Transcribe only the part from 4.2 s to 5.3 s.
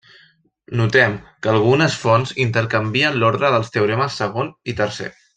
segon i tercer.